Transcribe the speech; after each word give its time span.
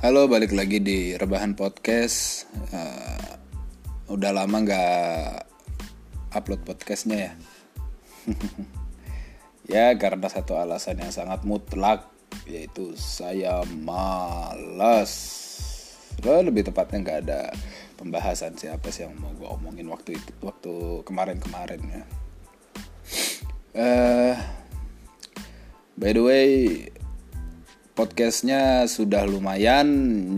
Halo, 0.00 0.32
balik 0.32 0.56
lagi 0.56 0.80
di 0.80 1.12
Rebahan 1.12 1.52
Podcast. 1.52 2.48
Uh, 2.72 3.36
udah 4.08 4.32
lama 4.32 4.64
nggak 4.64 5.44
upload 6.32 6.64
podcastnya 6.64 7.28
ya. 7.28 7.32
ya 9.76 9.86
karena 10.00 10.24
satu 10.32 10.56
alasan 10.56 11.04
yang 11.04 11.12
sangat 11.12 11.44
mutlak 11.44 12.08
yaitu 12.48 12.96
saya 12.96 13.60
malas. 13.76 15.12
Lo 16.24 16.48
lebih 16.48 16.72
tepatnya 16.72 17.04
nggak 17.04 17.18
ada 17.28 17.52
pembahasan 18.00 18.56
siapa 18.56 18.88
sih 18.88 19.04
yang 19.04 19.12
mau 19.20 19.36
gue 19.36 19.52
omongin 19.52 19.84
waktu 19.92 20.16
itu 20.16 20.32
waktu 20.40 21.04
kemarin-kemarin 21.04 21.80
ya. 21.84 22.04
Uh, 23.76 24.34
by 26.00 26.16
the 26.16 26.24
way, 26.24 26.48
podcastnya 27.94 28.86
sudah 28.86 29.26
lumayan 29.26 29.88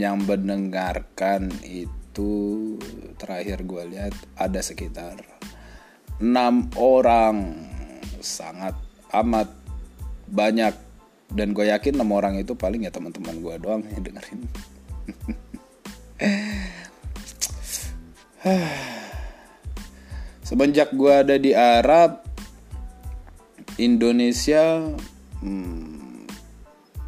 yang 0.00 0.24
mendengarkan 0.24 1.52
itu 1.66 2.76
terakhir 3.16 3.64
gue 3.64 3.82
lihat 3.96 4.14
ada 4.36 4.60
sekitar 4.62 5.18
enam 6.22 6.70
orang. 6.78 7.68
Sangat 8.22 8.78
amat 9.10 9.50
banyak. 10.30 10.74
Dan 11.32 11.56
gue 11.56 11.72
yakin 11.72 11.96
enam 11.96 12.12
orang 12.12 12.36
itu 12.36 12.52
paling 12.52 12.84
ya 12.84 12.92
teman-teman 12.92 13.40
gue 13.40 13.54
doang 13.58 13.82
yang 13.88 14.04
dengerin. 14.04 14.40
Semenjak 20.46 20.92
gue 20.92 21.08
ada 21.08 21.40
di 21.40 21.56
Arab 21.56 22.20
Indonesia 23.80 24.84
hmm, 25.40 25.81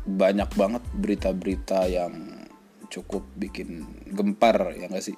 banyak 0.04 0.50
banget 0.54 0.84
berita-berita 0.92 1.88
yang 1.88 2.44
cukup 2.92 3.24
bikin 3.34 3.84
gempar 4.12 4.76
ya 4.76 4.86
gak 4.88 5.04
sih? 5.04 5.16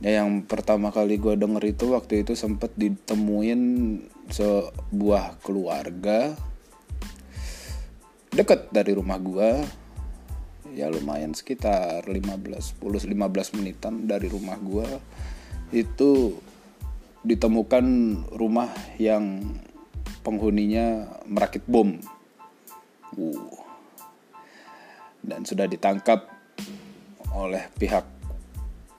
Ya 0.00 0.24
yang 0.24 0.48
pertama 0.48 0.88
kali 0.88 1.20
gue 1.20 1.36
denger 1.36 1.60
itu 1.66 1.92
waktu 1.92 2.24
itu 2.24 2.32
sempet 2.32 2.72
ditemuin 2.78 3.60
sebuah 4.32 5.42
keluarga 5.44 6.32
deket 8.30 8.70
dari 8.72 8.94
rumah 8.94 9.18
gue 9.18 9.60
ya 10.72 10.86
lumayan 10.86 11.34
sekitar 11.34 12.06
15 12.06 12.16
10 12.16 12.80
15 12.80 13.58
menitan 13.58 14.06
dari 14.06 14.30
rumah 14.30 14.54
gue 14.56 14.86
itu 15.74 16.38
ditemukan 17.26 17.86
rumah 18.32 18.70
yang 18.96 19.44
penghuninya 20.22 21.10
merakit 21.26 21.66
bom 21.66 21.98
Uh. 23.18 23.50
Dan 25.20 25.44
sudah 25.44 25.66
ditangkap 25.66 26.26
oleh 27.34 27.66
pihak 27.78 28.04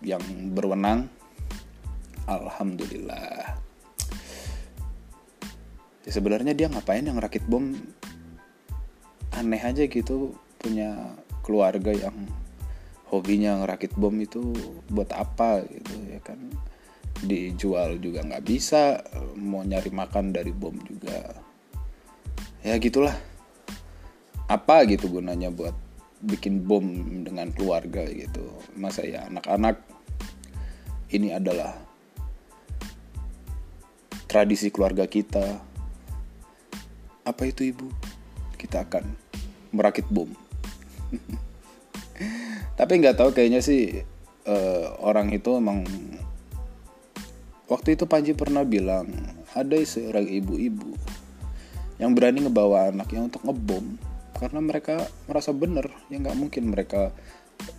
yang 0.05 0.21
berwenang. 0.55 1.07
Alhamdulillah. 2.25 3.57
Ya, 6.01 6.11
sebenarnya 6.11 6.57
dia 6.57 6.71
ngapain 6.71 7.05
yang 7.05 7.19
rakit 7.21 7.45
bom? 7.45 7.75
Aneh 9.31 9.61
aja 9.61 9.85
gitu 9.87 10.35
punya 10.61 11.17
keluarga 11.41 11.89
yang 11.89 12.13
hobinya 13.11 13.59
ngerakit 13.59 13.91
bom 13.99 14.15
itu 14.15 14.55
buat 14.87 15.11
apa 15.11 15.67
gitu 15.67 15.93
ya 16.07 16.19
kan 16.23 16.39
dijual 17.27 17.99
juga 17.99 18.23
nggak 18.23 18.45
bisa 18.47 19.03
mau 19.35 19.67
nyari 19.67 19.91
makan 19.91 20.31
dari 20.31 20.55
bom 20.55 20.73
juga 20.87 21.35
ya 22.63 22.79
gitulah 22.79 23.13
apa 24.51 24.83
gitu 24.83 25.07
gunanya 25.07 25.47
buat 25.47 25.71
bikin 26.19 26.67
bom 26.67 26.83
dengan 27.23 27.55
keluarga 27.55 28.03
gitu. 28.11 28.43
Masa 28.75 29.07
ya 29.07 29.31
anak-anak 29.31 29.79
ini 31.15 31.31
adalah 31.31 31.79
tradisi 34.27 34.67
keluarga 34.67 35.07
kita. 35.07 35.43
Apa 37.23 37.47
itu 37.47 37.63
ibu? 37.71 37.87
Kita 38.59 38.83
akan 38.83 39.07
merakit 39.71 40.05
bom. 40.11 40.27
Tapi 42.79 42.91
nggak 42.99 43.17
tahu 43.17 43.31
kayaknya 43.31 43.63
sih 43.63 44.03
uh, 44.45 44.85
orang 44.99 45.31
itu 45.31 45.55
emang 45.55 45.87
waktu 47.71 47.95
itu 47.95 48.03
Panji 48.03 48.35
pernah 48.35 48.67
bilang 48.67 49.07
ada 49.55 49.79
seorang 49.79 50.27
ibu-ibu 50.27 50.91
yang 52.03 52.11
berani 52.11 52.43
ngebawa 52.43 52.89
anaknya 52.91 53.29
untuk 53.29 53.45
ngebom 53.45 54.10
karena 54.41 54.57
mereka 54.57 55.05
merasa 55.29 55.53
benar. 55.53 55.93
Ya 56.09 56.17
nggak 56.17 56.33
mungkin 56.33 56.73
mereka 56.73 57.13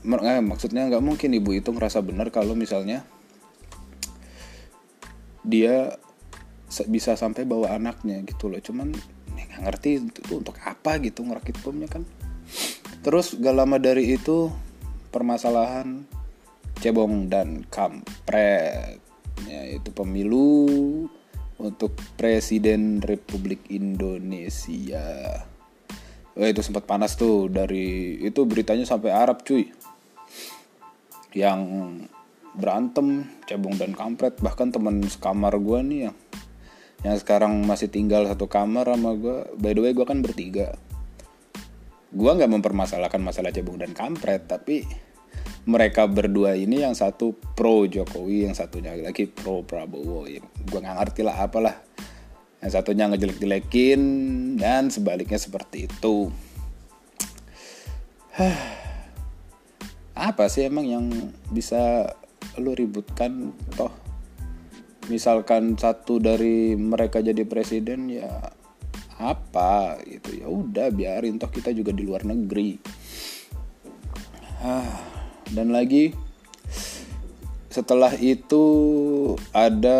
eh, 0.07 0.43
maksudnya 0.43 0.87
nggak 0.87 1.03
mungkin 1.03 1.35
ibu 1.35 1.51
itu 1.59 1.75
ngerasa 1.75 1.99
benar 2.07 2.31
kalau 2.31 2.55
misalnya 2.55 3.03
dia 5.43 5.99
bisa 6.87 7.19
sampai 7.19 7.43
bawa 7.43 7.75
anaknya 7.75 8.23
gitu 8.23 8.47
loh. 8.47 8.63
Cuman 8.63 8.95
nggak 9.35 9.61
ngerti 9.67 9.91
itu 9.99 10.39
untuk 10.39 10.55
apa 10.63 11.03
gitu 11.03 11.27
ngerakit 11.27 11.59
bomnya 11.67 11.91
kan. 11.91 12.07
Terus 13.03 13.35
gak 13.35 13.59
lama 13.59 13.83
dari 13.83 14.15
itu 14.15 14.47
permasalahan 15.11 16.07
cebong 16.79 17.27
dan 17.27 17.67
kampret 17.67 19.03
ya 19.51 19.63
itu 19.75 19.91
pemilu 19.91 20.71
untuk 21.59 21.95
presiden 22.15 23.03
Republik 23.03 23.67
Indonesia 23.71 25.43
Wah, 26.33 26.49
itu 26.49 26.65
sempat 26.65 26.89
panas 26.89 27.13
tuh 27.13 27.53
dari 27.53 28.17
itu 28.25 28.49
beritanya 28.49 28.89
sampai 28.89 29.13
Arab 29.13 29.45
cuy. 29.45 29.69
Yang 31.37 31.61
berantem, 32.57 33.29
cebong 33.45 33.77
dan 33.77 33.93
kampret 33.93 34.41
bahkan 34.41 34.73
teman 34.73 35.01
sekamar 35.05 35.57
gue 35.61 35.81
nih 35.85 36.01
yang 36.09 36.17
yang 37.03 37.17
sekarang 37.19 37.67
masih 37.67 37.91
tinggal 37.93 38.25
satu 38.25 38.49
kamar 38.49 38.89
sama 38.89 39.13
gue. 39.13 39.45
By 39.61 39.77
the 39.77 39.83
way 39.85 39.93
gue 39.93 40.07
kan 40.09 40.25
bertiga. 40.25 40.73
Gue 42.13 42.31
nggak 42.33 42.49
mempermasalahkan 42.49 43.21
masalah 43.21 43.53
cebong 43.53 43.81
dan 43.81 43.93
kampret 43.93 44.49
tapi 44.49 44.85
mereka 45.63 46.11
berdua 46.11 46.59
ini 46.59 46.83
yang 46.83 46.97
satu 46.97 47.37
pro 47.55 47.87
Jokowi, 47.87 48.49
yang 48.51 48.57
satunya 48.57 48.97
lagi 48.97 49.29
pro 49.29 49.63
Prabowo. 49.63 50.25
Ya, 50.27 50.41
gue 50.41 50.79
nggak 50.81 50.97
ngerti 50.97 51.21
lah 51.23 51.37
apalah 51.45 51.92
yang 52.63 52.71
satunya 52.71 53.11
ngejelek-jelekin 53.11 54.01
dan 54.63 54.87
sebaliknya 54.87 55.35
seperti 55.35 55.91
itu. 55.91 56.31
Apa 60.15 60.47
sih 60.47 60.71
emang 60.71 60.87
yang 60.87 61.11
bisa 61.51 62.15
lu 62.63 62.71
ributkan 62.79 63.51
toh? 63.75 63.91
Misalkan 65.11 65.75
satu 65.75 66.23
dari 66.23 66.79
mereka 66.79 67.19
jadi 67.19 67.43
presiden 67.43 68.07
ya 68.07 68.31
apa 69.19 69.99
gitu? 70.07 70.47
Ya 70.47 70.47
udah 70.47 70.95
biarin 70.95 71.43
toh 71.43 71.51
kita 71.51 71.75
juga 71.75 71.91
di 71.91 72.07
luar 72.07 72.23
negeri. 72.23 72.79
Dan 75.57 75.75
lagi 75.75 76.15
setelah 77.73 78.13
itu 78.21 78.65
ada 79.57 79.99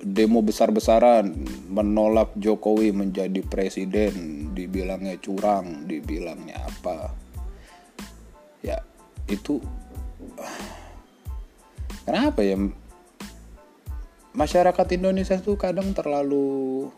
demo 0.00 0.40
besar-besaran 0.40 1.30
menolak 1.68 2.32
Jokowi 2.40 2.96
menjadi 2.96 3.44
presiden. 3.44 4.48
Dibilangnya 4.56 5.20
curang 5.20 5.84
dibilangnya 5.84 6.64
apa. 6.64 7.12
Ya 8.64 8.80
itu 9.28 9.60
kenapa 12.08 12.40
ya? 12.40 12.56
Masyarakat 14.30 14.86
Indonesia 14.96 15.36
tuh 15.38 15.60
kadang 15.60 15.92
terlalu 15.92 16.88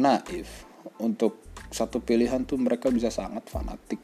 naif. 0.00 0.64
Untuk 0.96 1.44
satu 1.68 2.00
pilihan 2.00 2.46
tuh 2.48 2.56
mereka 2.56 2.88
bisa 2.88 3.10
sangat 3.10 3.50
fanatik 3.50 3.98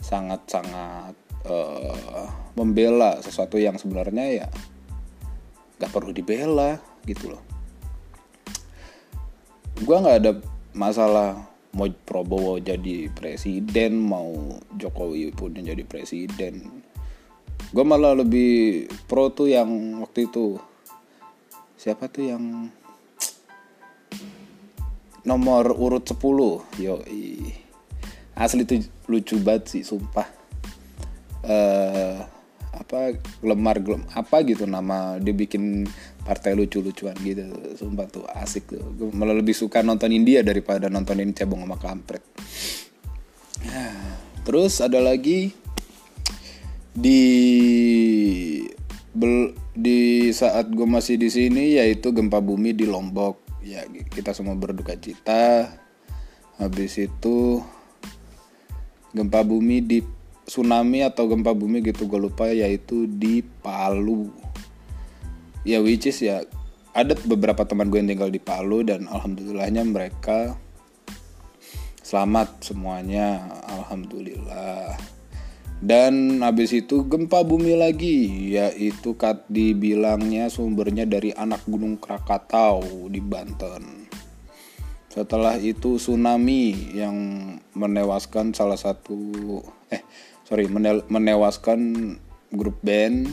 sangat-sangat 0.00 1.29
uh, 1.46 2.28
membela 2.58 3.20
sesuatu 3.22 3.56
yang 3.56 3.78
sebenarnya 3.78 4.44
ya 4.44 4.48
nggak 5.80 5.92
perlu 5.92 6.12
dibela 6.12 6.76
gitu 7.08 7.32
loh. 7.32 7.42
Gue 9.80 9.96
nggak 9.96 10.18
ada 10.20 10.32
masalah 10.76 11.48
mau 11.72 11.86
Prabowo 11.86 12.58
jadi 12.60 13.08
presiden 13.14 13.96
mau 13.96 14.60
Jokowi 14.76 15.32
pun 15.32 15.56
jadi 15.56 15.80
presiden. 15.86 16.84
Gue 17.70 17.84
malah 17.86 18.18
lebih 18.18 18.90
pro 19.08 19.32
tuh 19.32 19.48
yang 19.48 20.02
waktu 20.04 20.28
itu. 20.28 20.60
Siapa 21.80 22.12
tuh 22.12 22.24
yang 22.28 22.44
nomor 25.24 25.76
urut 25.76 26.04
10 26.04 26.80
yo 26.80 27.04
asli 28.32 28.64
tuh 28.64 28.80
lucu 29.04 29.36
banget 29.36 29.64
sih 29.68 29.82
sumpah 29.84 30.39
uh, 31.44 32.26
apa 32.70 33.18
lemar 33.42 33.82
gelem 33.82 34.06
apa 34.14 34.46
gitu 34.46 34.62
nama 34.62 35.18
dia 35.18 35.34
bikin 35.34 35.84
partai 36.22 36.54
lucu-lucuan 36.54 37.16
gitu. 37.20 37.50
Sumpah 37.74 38.06
tuh 38.06 38.24
asik 38.30 38.70
tuh. 38.70 38.84
Gue 38.94 39.10
malah 39.10 39.34
lebih 39.34 39.54
suka 39.56 39.82
nonton 39.82 40.14
India 40.14 40.40
daripada 40.46 40.86
nontonin 40.86 41.34
cebong 41.34 41.66
sama 41.66 41.76
kampret. 41.80 42.22
Terus 44.46 44.80
ada 44.80 45.02
lagi 45.02 45.52
di 46.94 47.22
bel, 49.14 49.54
di 49.74 50.30
saat 50.30 50.70
gue 50.70 50.86
masih 50.86 51.18
di 51.18 51.28
sini 51.30 51.78
yaitu 51.78 52.14
gempa 52.14 52.38
bumi 52.38 52.72
di 52.74 52.86
Lombok. 52.86 53.60
Ya 53.60 53.84
kita 53.86 54.32
semua 54.32 54.54
berduka 54.56 54.94
cita. 54.96 55.68
Habis 56.60 57.00
itu 57.00 57.64
gempa 59.10 59.42
bumi 59.42 59.82
di 59.82 60.19
tsunami 60.50 61.06
atau 61.06 61.30
gempa 61.30 61.54
bumi 61.54 61.78
gitu 61.86 62.10
gue 62.10 62.18
lupa 62.18 62.50
yaitu 62.50 63.06
di 63.06 63.38
Palu. 63.62 64.34
Ya 65.62 65.78
which 65.78 66.10
is 66.10 66.18
ya 66.18 66.42
ada 66.90 67.14
beberapa 67.22 67.62
teman 67.62 67.86
gue 67.86 68.02
yang 68.02 68.10
tinggal 68.10 68.34
di 68.34 68.42
Palu 68.42 68.82
dan 68.82 69.06
alhamdulillahnya 69.06 69.86
mereka 69.86 70.58
selamat 72.02 72.66
semuanya 72.66 73.46
alhamdulillah. 73.70 74.98
Dan 75.80 76.42
habis 76.42 76.74
itu 76.74 77.06
gempa 77.06 77.46
bumi 77.46 77.78
lagi 77.78 78.50
yaitu 78.58 79.14
kat 79.14 79.46
dibilangnya 79.46 80.50
sumbernya 80.50 81.06
dari 81.06 81.30
anak 81.30 81.62
gunung 81.70 81.94
Krakatau 81.94 83.06
di 83.06 83.22
Banten. 83.22 84.10
Setelah 85.10 85.58
itu 85.62 85.98
tsunami 85.98 86.94
yang 86.94 87.16
menewaskan 87.74 88.54
salah 88.54 88.78
satu 88.78 89.18
eh 89.90 90.02
sorry 90.50 90.66
menewaskan 91.06 91.78
grup 92.50 92.82
band 92.82 93.30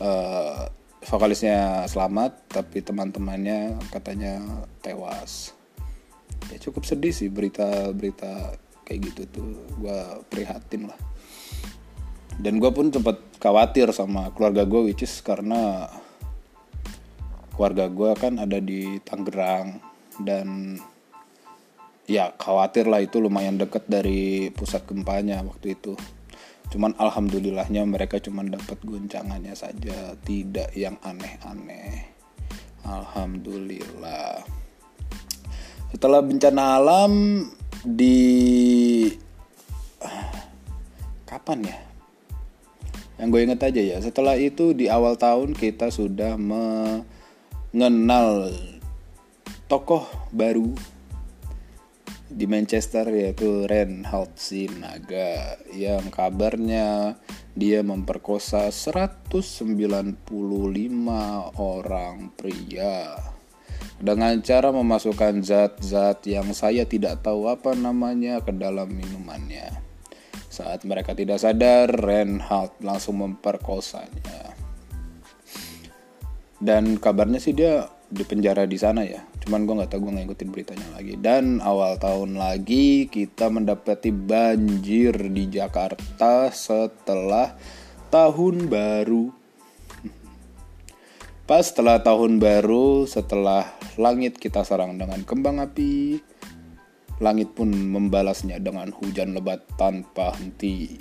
uh, 0.00 0.64
vokalisnya 1.04 1.84
selamat 1.84 2.40
tapi 2.48 2.80
teman-temannya 2.80 3.76
katanya 3.92 4.40
tewas. 4.80 5.52
Ya 6.48 6.56
cukup 6.56 6.88
sedih 6.88 7.12
sih 7.12 7.28
berita-berita 7.28 8.56
kayak 8.88 9.12
gitu 9.12 9.22
tuh 9.28 9.48
gue 9.76 10.00
prihatin 10.32 10.88
lah. 10.88 10.96
Dan 12.40 12.64
gue 12.64 12.72
pun 12.72 12.88
sempat 12.88 13.20
khawatir 13.36 13.92
sama 13.92 14.32
keluarga 14.32 14.64
gue 14.64 14.88
which 14.88 15.04
is 15.04 15.20
karena 15.20 15.84
keluarga 17.52 17.92
gue 17.92 18.10
kan 18.16 18.40
ada 18.40 18.56
di 18.56 18.96
Tangerang 19.04 19.84
dan 20.24 20.80
ya 22.04 22.36
khawatir 22.36 22.84
lah 22.88 23.00
itu 23.00 23.20
lumayan 23.20 23.56
deket 23.56 23.88
dari 23.88 24.50
pusat 24.52 24.84
gempanya 24.84 25.40
waktu 25.44 25.76
itu. 25.76 25.96
Cuman 26.72 26.96
alhamdulillahnya 26.96 27.84
mereka 27.84 28.18
cuma 28.20 28.44
dapat 28.44 28.78
guncangannya 28.82 29.54
saja 29.56 30.16
tidak 30.24 30.72
yang 30.72 30.96
aneh-aneh. 31.04 32.04
Alhamdulillah. 32.84 34.44
Setelah 35.94 36.26
bencana 36.26 36.62
alam 36.80 37.44
di 37.84 38.16
kapan 41.24 41.64
ya? 41.68 41.76
Yang 43.22 43.28
gue 43.30 43.40
inget 43.46 43.62
aja 43.62 43.82
ya 43.94 44.02
setelah 44.02 44.34
itu 44.34 44.74
di 44.74 44.90
awal 44.90 45.14
tahun 45.14 45.54
kita 45.54 45.94
sudah 45.94 46.34
mengenal 46.34 46.98
tokoh 49.70 50.02
baru 50.34 50.74
di 52.34 52.50
Manchester 52.50 53.06
yaitu 53.14 53.70
Reinhard 53.70 54.34
Sinaga 54.34 55.54
yang 55.70 56.10
kabarnya 56.10 57.14
dia 57.54 57.86
memperkosa 57.86 58.74
195 58.74 60.18
orang 61.54 62.34
pria 62.34 63.14
dengan 64.02 64.42
cara 64.42 64.74
memasukkan 64.74 65.46
zat-zat 65.46 66.26
yang 66.26 66.50
saya 66.50 66.82
tidak 66.82 67.22
tahu 67.22 67.46
apa 67.46 67.78
namanya 67.78 68.42
ke 68.42 68.50
dalam 68.50 68.90
minumannya. 68.90 69.70
Saat 70.50 70.86
mereka 70.86 71.14
tidak 71.14 71.42
sadar, 71.42 71.90
Reinhardt 71.90 72.78
langsung 72.82 73.22
memperkosanya. 73.22 74.54
Dan 76.58 76.98
kabarnya 76.98 77.42
sih 77.42 77.54
dia 77.54 77.90
di 78.06 78.22
penjara 78.22 78.66
di 78.66 78.78
sana 78.78 79.02
ya. 79.02 79.22
Cuman 79.44 79.68
gue 79.68 79.74
nggak 79.76 79.92
tahu 79.92 80.08
gue 80.08 80.12
ngikutin 80.24 80.48
beritanya 80.50 80.88
lagi. 80.96 81.14
Dan 81.20 81.60
awal 81.60 82.00
tahun 82.00 82.40
lagi 82.40 83.06
kita 83.12 83.52
mendapati 83.52 84.08
banjir 84.10 85.12
di 85.30 85.52
Jakarta 85.52 86.48
setelah 86.48 87.52
tahun 88.08 88.72
baru 88.72 89.44
Pas 91.44 91.60
setelah 91.60 92.00
tahun 92.00 92.40
baru, 92.40 93.04
setelah 93.04 93.68
langit 94.00 94.40
kita 94.40 94.64
sarang 94.64 94.96
dengan 94.96 95.20
kembang 95.28 95.60
api, 95.60 96.16
langit 97.20 97.52
pun 97.52 97.68
membalasnya 97.68 98.56
dengan 98.64 98.88
hujan 98.88 99.36
lebat 99.36 99.60
tanpa 99.76 100.32
henti. 100.40 100.96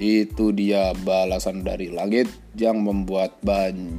Itu 0.00 0.56
dia 0.56 0.96
balasan 0.96 1.60
dari 1.60 1.92
langit 1.92 2.32
yang 2.56 2.80
membuat 2.88 3.36
banjir. 3.44 3.92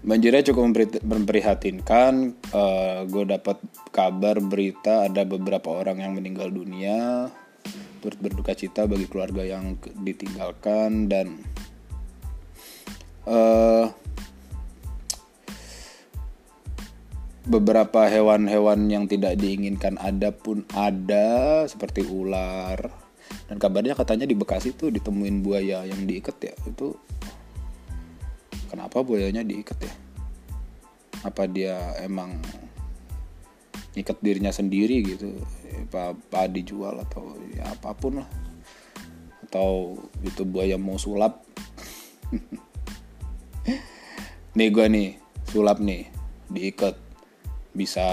Banjirnya 0.00 0.40
cukup 0.48 0.72
memprihatinkan. 1.04 2.12
Uh, 2.50 2.56
eh, 2.56 2.98
gue 3.04 3.24
dapat 3.28 3.60
kabar 3.92 4.40
berita 4.40 5.04
ada 5.04 5.28
beberapa 5.28 5.76
orang 5.76 6.00
yang 6.00 6.12
meninggal 6.16 6.48
dunia. 6.48 7.28
Turut 8.00 8.16
berduka 8.16 8.56
cita 8.56 8.88
bagi 8.88 9.04
keluarga 9.04 9.44
yang 9.44 9.76
ditinggalkan 10.00 11.12
dan 11.12 11.44
uh, 13.28 13.92
beberapa 17.44 18.08
hewan-hewan 18.08 18.88
yang 18.88 19.04
tidak 19.04 19.36
diinginkan 19.36 20.00
ada 20.00 20.32
pun 20.32 20.64
ada 20.72 21.64
seperti 21.68 22.06
ular 22.06 22.88
dan 23.50 23.56
kabarnya 23.58 23.98
katanya 23.98 24.22
di 24.22 24.38
Bekasi 24.38 24.78
tuh 24.78 24.94
ditemuin 24.94 25.42
buaya 25.42 25.82
yang 25.82 26.06
diikat 26.06 26.36
ya 26.38 26.54
itu 26.70 26.94
kenapa 28.70 29.02
buayanya 29.02 29.42
diikat 29.42 29.82
ya? 29.82 29.94
Apa 31.26 31.50
dia 31.50 31.98
emang 31.98 32.38
ikat 33.98 34.22
dirinya 34.22 34.54
sendiri 34.54 35.02
gitu? 35.02 35.34
Apa, 35.90 36.14
apa 36.14 36.46
dijual 36.46 37.02
atau 37.02 37.34
ya 37.50 37.74
apa 37.74 37.90
pun 37.98 38.22
lah. 38.22 38.28
Atau 39.50 39.98
itu 40.22 40.46
buaya 40.46 40.78
mau 40.78 40.94
sulap? 40.94 41.42
Nih 44.50 44.66
gue 44.74 44.86
nih 44.90 45.08
sulap 45.46 45.78
nih 45.78 46.10
diikat. 46.50 46.98
Bisa 47.70 48.06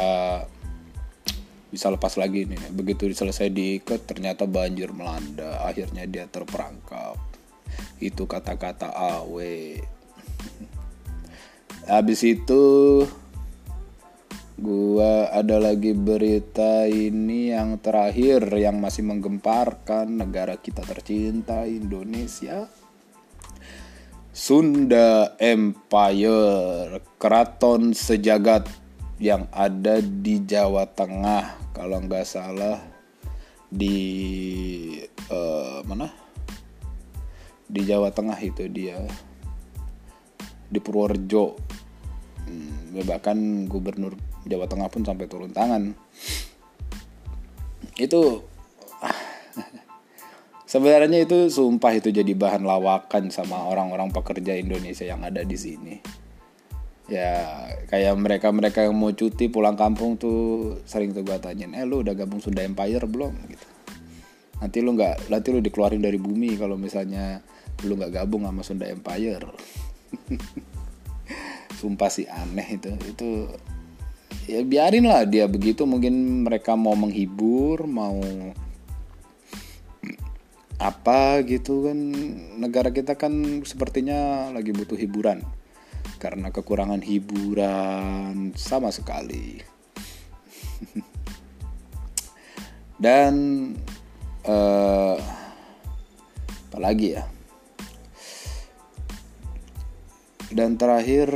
bisa 1.73 1.89
lepas 1.89 2.13
lagi 2.13 2.45
nih. 2.45 2.61
Begitu 2.77 3.09
selesai 3.09 3.49
diikat 3.49 4.05
ternyata 4.05 4.45
banjir 4.45 4.93
melanda. 4.93 5.65
Akhirnya 5.65 6.05
dia 6.05 6.29
terperangkap. 6.29 7.17
Itu 7.97 8.29
kata-kata 8.29 8.93
awe 8.93 9.81
habis 11.87 12.21
itu 12.27 12.63
gua 14.57 15.29
ada 15.31 15.61
lagi 15.61 15.93
berita 15.93 16.89
ini 16.89 17.53
yang 17.53 17.77
terakhir 17.77 18.49
yang 18.57 18.81
masih 18.81 19.05
menggemparkan 19.05 20.17
negara 20.17 20.57
kita 20.57 20.81
tercinta 20.83 21.63
Indonesia. 21.69 22.65
Sunda 24.37 25.33
Empire, 25.41 27.01
keraton 27.17 27.97
sejagat 27.97 28.69
yang 29.17 29.49
ada 29.49 29.97
di 29.97 30.45
Jawa 30.45 30.85
Tengah 30.85 31.73
kalau 31.73 31.97
nggak 32.05 32.21
salah 32.21 32.77
di 33.65 33.97
uh, 35.33 35.81
mana? 35.89 36.13
Di 37.65 37.81
Jawa 37.81 38.13
Tengah 38.13 38.37
itu 38.37 38.69
dia 38.69 39.01
di 40.67 40.79
Purworejo. 40.83 41.55
Hmm, 42.47 42.95
bahkan 43.03 43.67
gubernur 43.67 44.15
Jawa 44.47 44.65
Tengah 44.67 44.87
pun 44.87 45.03
sampai 45.03 45.27
turun 45.27 45.51
tangan. 45.51 45.91
Itu 47.99 48.47
sebenarnya 50.71 51.27
itu 51.27 51.51
sumpah 51.51 51.99
itu 51.99 52.09
jadi 52.11 52.31
bahan 52.31 52.63
lawakan 52.63 53.27
sama 53.31 53.67
orang-orang 53.67 54.11
pekerja 54.15 54.55
Indonesia 54.55 55.03
yang 55.03 55.23
ada 55.23 55.43
di 55.43 55.57
sini. 55.59 55.95
Ya 57.07 57.63
kayak 57.87 58.19
mereka 58.19 58.51
mereka 58.51 58.83
yang 58.83 58.95
mau 58.95 59.15
cuti 59.15 59.47
pulang 59.47 59.79
kampung 59.79 60.19
tuh 60.19 60.75
sering 60.83 61.15
tuh 61.15 61.23
gue 61.23 61.39
tanyain 61.39 61.71
eh 61.71 61.87
lu 61.87 62.03
udah 62.03 62.11
gabung 62.11 62.43
Sunda 62.43 62.63
Empire 62.63 63.07
belum? 63.07 63.31
Gitu. 63.47 63.67
Nanti 64.59 64.77
lu 64.83 64.91
nggak 64.95 65.31
nanti 65.31 65.47
lu 65.55 65.59
dikeluarin 65.63 66.03
dari 66.03 66.19
bumi 66.19 66.59
kalau 66.59 66.75
misalnya 66.75 67.39
lu 67.87 67.95
nggak 67.95 68.23
gabung 68.23 68.43
sama 68.43 68.59
Sunda 68.59 68.91
Empire 68.91 69.47
sumpah 71.77 72.09
sih 72.09 72.25
aneh 72.27 72.79
itu. 72.79 72.91
Itu 73.07 73.29
ya 74.49 74.63
biarin 74.63 75.05
lah 75.05 75.23
dia 75.27 75.45
begitu. 75.45 75.85
Mungkin 75.85 76.45
mereka 76.47 76.73
mau 76.73 76.95
menghibur 76.97 77.85
mau 77.85 78.21
apa 80.77 81.41
gitu 81.45 81.89
kan. 81.89 81.97
Negara 82.57 82.89
kita 82.89 83.17
kan 83.17 83.61
sepertinya 83.63 84.49
lagi 84.53 84.73
butuh 84.73 84.97
hiburan. 84.97 85.45
Karena 86.17 86.49
kekurangan 86.49 87.05
hiburan 87.05 88.57
sama 88.57 88.89
sekali. 88.89 89.61
Dan 92.97 93.33
uh, 94.49 95.17
apalagi 96.73 97.13
ya 97.13 97.29
dan 100.51 100.79
terakhir 100.79 101.27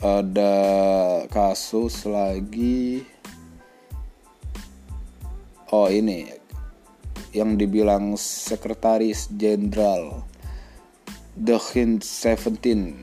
ada 0.00 0.54
kasus 1.28 2.08
lagi. 2.08 3.06
Oh 5.70 5.86
ini. 5.86 6.26
Yang 7.30 7.50
dibilang 7.62 8.18
sekretaris 8.18 9.30
jenderal 9.38 10.26
The 11.38 11.60
Hint 11.70 12.02
Seventeen. 12.02 12.98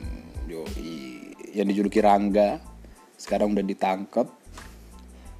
Yang 1.56 1.66
dijuluki 1.72 2.04
Rangga. 2.04 2.60
Sekarang 3.16 3.56
udah 3.56 3.64
ditangkap 3.64 4.28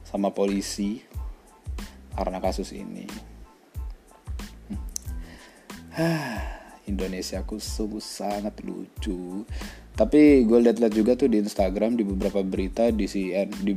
sama 0.09 0.33
polisi 0.33 1.05
karena 2.17 2.41
kasus 2.41 2.73
ini. 2.73 3.05
Indonesia 6.89 7.45
aku 7.45 7.61
sungguh 7.61 8.01
sangat 8.01 8.65
lucu. 8.65 9.45
Tapi 9.93 10.47
gue 10.47 10.59
liat-liat 10.63 10.95
juga 10.95 11.19
tuh 11.19 11.29
di 11.29 11.43
Instagram 11.43 11.99
di 11.99 12.07
beberapa 12.07 12.41
berita 12.41 12.89
di 12.89 13.05
CNN 13.05 13.51
di 13.63 13.73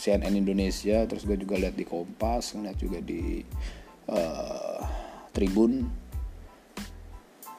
CNN 0.00 0.32
Indonesia, 0.32 1.04
terus 1.04 1.28
gue 1.28 1.36
juga 1.36 1.60
liat 1.60 1.76
di 1.76 1.84
Kompas, 1.84 2.56
ngeliat 2.56 2.78
juga 2.80 2.98
di 3.04 3.44
uh, 4.08 4.80
Tribun, 5.36 5.84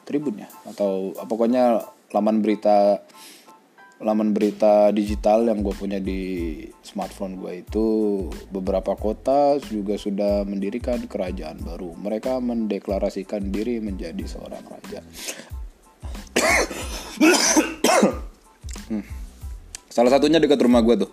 Tribun 0.02 0.42
ya, 0.42 0.50
atau 0.66 1.14
pokoknya 1.14 1.86
laman 2.10 2.42
berita 2.42 2.98
laman 4.02 4.34
berita 4.34 4.90
digital 4.90 5.46
yang 5.46 5.62
gue 5.62 5.70
punya 5.78 6.02
di 6.02 6.58
smartphone 6.82 7.38
gue 7.38 7.62
itu 7.62 7.86
beberapa 8.50 8.98
kota 8.98 9.62
juga 9.62 9.94
sudah 9.94 10.42
mendirikan 10.42 11.06
kerajaan 11.06 11.62
baru. 11.62 11.94
Mereka 11.94 12.42
mendeklarasikan 12.42 13.54
diri 13.54 13.78
menjadi 13.78 14.26
seorang 14.26 14.64
raja. 14.66 15.00
hmm. 18.90 19.04
Salah 19.86 20.10
satunya 20.10 20.42
dekat 20.42 20.58
rumah 20.58 20.82
gue 20.82 21.06
tuh. 21.06 21.12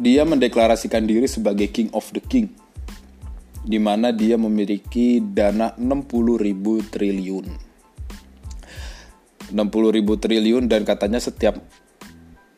Dia 0.00 0.24
mendeklarasikan 0.24 1.04
diri 1.04 1.28
sebagai 1.28 1.68
king 1.68 1.92
of 1.92 2.08
the 2.16 2.24
king. 2.24 2.48
Di 3.62 3.78
mana 3.78 4.10
dia 4.10 4.34
memiliki 4.40 5.22
dana 5.22 5.76
60 5.78 6.40
ribu 6.40 6.82
triliun 6.82 7.71
60 9.52 9.96
ribu 9.96 10.16
triliun 10.18 10.66
dan 10.66 10.82
katanya 10.82 11.20
setiap 11.20 11.60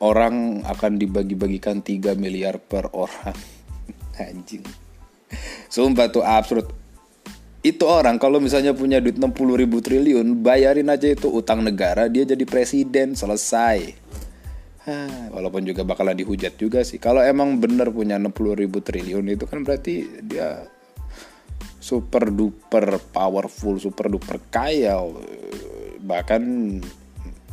orang 0.00 0.64
akan 0.66 0.98
dibagi-bagikan 0.98 1.84
3 1.84 2.14
miliar 2.18 2.58
per 2.62 2.90
orang. 2.94 3.36
Anjing. 4.30 4.64
Sumpah 5.68 6.08
tuh 6.10 6.22
absurd. 6.22 6.70
Itu 7.64 7.88
orang 7.88 8.20
kalau 8.20 8.38
misalnya 8.38 8.76
punya 8.76 9.00
duit 9.00 9.16
60 9.16 9.32
ribu 9.56 9.80
triliun 9.80 10.44
bayarin 10.44 10.92
aja 10.92 11.08
itu 11.08 11.32
utang 11.32 11.64
negara 11.64 12.12
dia 12.12 12.28
jadi 12.28 12.44
presiden 12.44 13.16
selesai. 13.16 14.04
Walaupun 15.32 15.64
juga 15.64 15.80
bakalan 15.80 16.12
dihujat 16.12 16.60
juga 16.60 16.84
sih. 16.84 17.00
Kalau 17.00 17.24
emang 17.24 17.56
bener 17.56 17.88
punya 17.88 18.20
60 18.20 18.60
ribu 18.60 18.84
triliun 18.84 19.24
itu 19.32 19.48
kan 19.48 19.64
berarti 19.64 20.20
dia 20.20 20.68
super 21.84 22.32
duper 22.32 22.96
powerful 23.12 23.76
super 23.76 24.08
duper 24.08 24.40
kaya 24.48 24.96
bahkan 26.04 26.42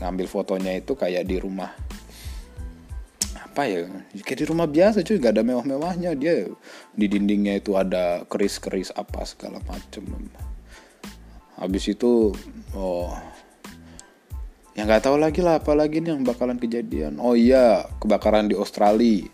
ngambil 0.04 0.28
fotonya 0.28 0.76
itu 0.76 0.94
kayak 0.94 1.24
di 1.24 1.40
rumah 1.40 1.72
apa 3.52 3.68
ya 3.68 3.84
kayak 4.24 4.40
di 4.44 4.46
rumah 4.48 4.64
biasa 4.64 5.04
cuy 5.04 5.20
gak 5.20 5.36
ada 5.36 5.44
mewah-mewahnya. 5.44 6.16
Dia 6.16 6.48
di 6.96 7.06
dindingnya 7.12 7.60
itu 7.60 7.76
ada 7.76 8.24
keris-keris 8.28 8.96
apa 8.96 9.28
segala 9.28 9.60
macem. 9.68 10.08
Habis 11.60 11.92
itu 11.92 12.32
oh 12.72 13.12
yang 14.72 14.88
nggak 14.88 15.04
tahu 15.04 15.20
lagi 15.20 15.44
lah 15.44 15.60
apa 15.60 15.76
lagi 15.76 16.00
nih 16.00 16.16
yang 16.16 16.24
bakalan 16.24 16.56
kejadian. 16.56 17.20
Oh 17.20 17.36
iya 17.36 17.92
kebakaran 18.00 18.48
di 18.48 18.56
Australia. 18.56 19.28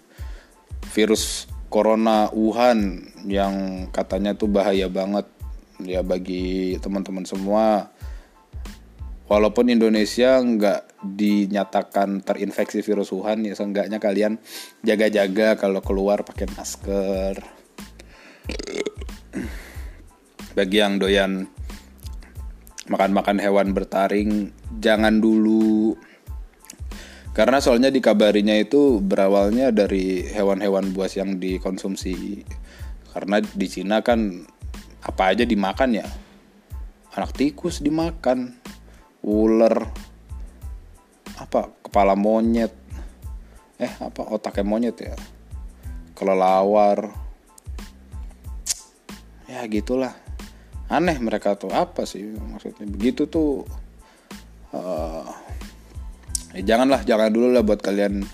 Virus 0.98 1.46
corona 1.70 2.34
Wuhan 2.34 3.06
yang 3.30 3.86
katanya 3.94 4.34
tuh 4.34 4.50
bahaya 4.50 4.90
banget. 4.90 5.30
Ya 5.78 6.02
bagi 6.02 6.74
teman-teman 6.82 7.22
semua 7.22 7.94
walaupun 9.28 9.68
Indonesia 9.68 10.40
nggak 10.40 11.04
dinyatakan 11.04 12.24
terinfeksi 12.24 12.82
virus 12.82 13.14
Wuhan 13.14 13.46
ya 13.46 13.54
seenggaknya 13.54 14.00
kalian 14.02 14.40
jaga-jaga 14.82 15.60
kalau 15.60 15.84
keluar 15.84 16.24
pakai 16.24 16.48
masker. 16.56 17.36
Bagi 20.58 20.78
yang 20.82 20.98
doyan 20.98 21.46
makan-makan 22.90 23.38
hewan 23.38 23.76
bertaring 23.76 24.50
jangan 24.80 25.20
dulu. 25.22 25.94
Karena 27.38 27.62
soalnya 27.62 27.94
dikabarinya 27.94 28.58
itu 28.58 28.98
berawalnya 28.98 29.70
dari 29.70 30.26
hewan-hewan 30.26 30.90
buas 30.90 31.14
yang 31.14 31.38
dikonsumsi. 31.38 32.42
Karena 33.14 33.38
di 33.38 33.68
Cina 33.70 34.02
kan 34.02 34.42
apa 35.06 35.38
aja 35.38 35.46
dimakan 35.46 36.02
ya? 36.02 36.08
Anak 37.14 37.38
tikus 37.38 37.86
dimakan 37.86 38.58
ular 39.26 39.76
apa 41.38 41.70
kepala 41.86 42.18
monyet 42.18 42.74
eh 43.78 43.94
apa 44.02 44.22
otaknya 44.34 44.66
monyet 44.66 44.98
ya 44.98 45.16
kelelawar. 46.18 47.14
Ya 49.46 49.62
gitulah. 49.70 50.18
Aneh 50.90 51.22
mereka 51.22 51.54
tuh 51.54 51.70
apa 51.70 52.10
sih 52.10 52.26
maksudnya? 52.26 52.90
Begitu 52.90 53.30
tuh 53.30 53.64
uh, 54.74 55.24
ya 56.58 56.62
janganlah 56.74 57.06
jangan 57.06 57.30
dulu 57.30 57.54
lah 57.54 57.62
buat 57.62 57.80
kalian 57.86 58.26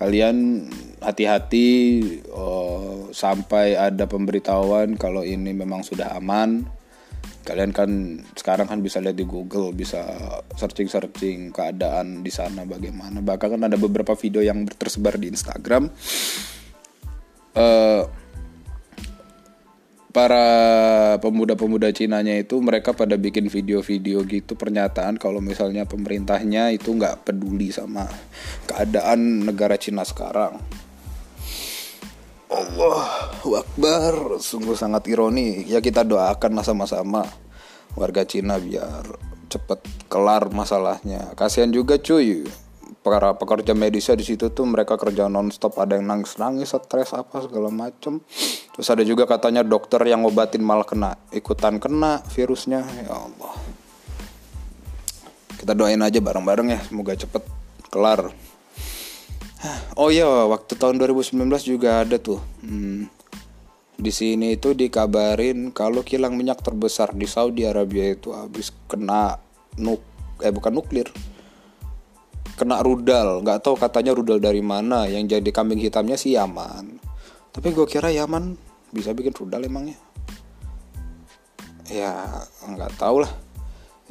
kalian 0.00 0.66
hati-hati 1.04 1.68
uh, 2.32 3.12
sampai 3.12 3.76
ada 3.76 4.08
pemberitahuan 4.08 4.96
kalau 4.96 5.20
ini 5.22 5.52
memang 5.52 5.84
sudah 5.84 6.16
aman 6.16 6.64
kalian 7.46 7.70
kan 7.70 7.90
sekarang 8.34 8.66
kan 8.66 8.82
bisa 8.82 8.98
lihat 8.98 9.14
di 9.14 9.22
Google 9.22 9.70
bisa 9.70 10.02
searching 10.58 10.90
searching 10.90 11.54
keadaan 11.54 12.26
di 12.26 12.32
sana 12.34 12.66
bagaimana. 12.66 13.22
Bahkan 13.22 13.48
kan 13.54 13.62
ada 13.62 13.78
beberapa 13.78 14.18
video 14.18 14.42
yang 14.42 14.66
tersebar 14.66 15.14
di 15.14 15.30
Instagram. 15.30 15.86
Uh, 17.56 18.04
para 20.16 20.48
pemuda-pemuda 21.20 21.92
Cinanya 21.92 22.40
itu 22.40 22.56
mereka 22.64 22.96
pada 22.96 23.20
bikin 23.20 23.52
video-video 23.52 24.24
gitu 24.24 24.56
pernyataan 24.56 25.20
kalau 25.20 25.44
misalnya 25.44 25.84
pemerintahnya 25.84 26.72
itu 26.72 26.96
nggak 26.96 27.28
peduli 27.28 27.68
sama 27.68 28.08
keadaan 28.64 29.44
negara 29.44 29.76
Cina 29.76 30.08
sekarang 30.08 30.56
Allah 32.66 33.30
Akbar. 33.62 34.14
Sungguh 34.42 34.74
sangat 34.74 35.06
ironi. 35.06 35.62
Ya 35.68 35.78
kita 35.78 36.02
doakan 36.02 36.58
sama-sama 36.66 37.22
Warga 37.94 38.26
Cina 38.26 38.58
biar 38.58 39.06
cepet 39.46 39.80
kelar 40.10 40.50
masalahnya. 40.50 41.32
Kasihan 41.38 41.70
juga 41.70 41.96
cuy. 41.96 42.44
Para 43.06 43.38
pekerja 43.38 43.70
medisnya 43.70 44.18
di 44.18 44.26
situ 44.26 44.50
tuh 44.50 44.66
mereka 44.66 44.98
kerja 44.98 45.30
nonstop. 45.30 45.78
Ada 45.78 46.02
yang 46.02 46.10
nangis 46.10 46.34
nangis 46.42 46.74
stres 46.74 47.14
apa 47.14 47.46
segala 47.46 47.70
macem. 47.70 48.18
Terus 48.74 48.88
ada 48.90 49.06
juga 49.06 49.30
katanya 49.30 49.62
dokter 49.62 50.02
yang 50.02 50.26
ngobatin 50.26 50.60
malah 50.60 50.84
kena 50.84 51.14
ikutan 51.30 51.78
kena 51.78 52.26
virusnya. 52.34 52.82
Ya 52.82 53.14
Allah. 53.14 53.54
Kita 55.56 55.72
doain 55.72 56.02
aja 56.02 56.18
bareng-bareng 56.18 56.68
ya 56.74 56.80
semoga 56.82 57.14
cepet 57.14 57.46
kelar 57.94 58.34
Oh 59.96 60.12
iya, 60.12 60.28
waktu 60.28 60.76
tahun 60.76 61.00
2019 61.00 61.48
juga 61.64 62.04
ada 62.04 62.20
tuh. 62.20 62.40
Hmm, 62.60 63.08
di 63.96 64.12
sini 64.12 64.60
itu 64.60 64.76
dikabarin 64.76 65.72
kalau 65.72 66.04
kilang 66.04 66.36
minyak 66.36 66.60
terbesar 66.60 67.16
di 67.16 67.24
Saudi 67.24 67.64
Arabia 67.64 68.12
itu 68.12 68.36
habis 68.36 68.68
kena 68.84 69.40
nuk 69.80 70.04
eh 70.44 70.52
bukan 70.52 70.76
nuklir. 70.76 71.08
Kena 72.56 72.80
rudal, 72.80 73.44
nggak 73.44 73.64
tahu 73.64 73.76
katanya 73.76 74.12
rudal 74.12 74.40
dari 74.40 74.60
mana. 74.60 75.08
Yang 75.08 75.40
jadi 75.40 75.50
kambing 75.52 75.80
hitamnya 75.80 76.20
sih 76.20 76.36
Yaman. 76.36 77.00
Tapi 77.52 77.68
gue 77.72 77.88
kira 77.88 78.12
Yaman 78.12 78.56
bisa 78.92 79.16
bikin 79.16 79.32
rudal 79.32 79.64
emangnya. 79.64 79.96
Ya 81.88 82.44
nggak 82.68 83.00
tahu 83.00 83.24
lah. 83.24 83.32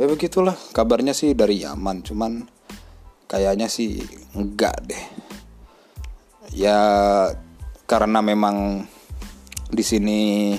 Ya 0.02 0.10
begitulah 0.10 0.58
kabarnya 0.74 1.14
sih 1.14 1.38
dari 1.38 1.62
Yaman, 1.62 2.02
cuman 2.02 2.50
kayaknya 3.30 3.70
sih 3.70 4.02
enggak 4.34 4.78
deh 4.86 5.25
ya 6.54 6.78
karena 7.86 8.20
memang 8.22 8.86
di 9.70 9.84
sini 9.86 10.54